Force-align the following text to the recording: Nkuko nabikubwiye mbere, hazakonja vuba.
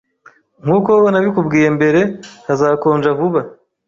Nkuko 0.63 0.91
nabikubwiye 1.11 1.67
mbere, 1.77 1.99
hazakonja 2.47 3.09
vuba. 3.19 3.41